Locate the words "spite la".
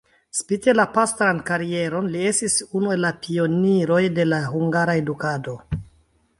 0.35-0.85